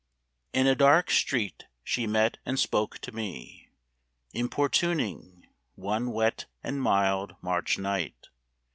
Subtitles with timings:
[0.51, 3.69] In a dark street she met and spoke to me,
[4.33, 8.29] Importuning, one wet and mild March night.